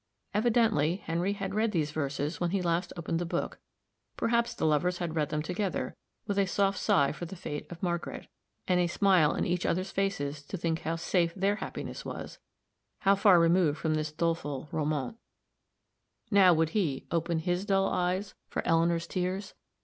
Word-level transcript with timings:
Evidently, 0.33 0.95
Henry 0.95 1.33
had 1.33 1.53
read 1.53 1.71
these 1.71 1.91
verses 1.91 2.41
when 2.41 2.49
he 2.49 2.59
last 2.59 2.91
opened 2.97 3.19
the 3.19 3.23
book 3.23 3.59
perhaps 4.17 4.51
the 4.55 4.65
lovers 4.65 4.97
had 4.97 5.15
read 5.15 5.29
them 5.29 5.43
together, 5.43 5.95
with 6.25 6.39
a 6.39 6.47
soft 6.47 6.79
sigh 6.79 7.11
for 7.11 7.25
the 7.25 7.35
fate 7.35 7.71
of 7.71 7.83
Margret, 7.83 8.25
and 8.67 8.79
a 8.79 8.87
smile 8.87 9.35
in 9.35 9.45
each 9.45 9.63
other's 9.63 9.91
faces 9.91 10.41
to 10.47 10.57
think 10.57 10.79
how 10.79 10.95
safe 10.95 11.35
their 11.35 11.57
happiness 11.57 12.03
was 12.03 12.39
how 13.01 13.13
far 13.13 13.39
removed 13.39 13.77
from 13.77 13.93
this 13.93 14.11
doleful 14.11 14.69
"Romaunt." 14.71 15.17
Now 16.31 16.51
would 16.51 16.69
he 16.69 17.05
"open 17.11 17.37
his 17.37 17.63
dull 17.63 17.87
eyes," 17.87 18.33
for 18.49 18.63
Eleanor's 18.67 19.05
tears? 19.05 19.53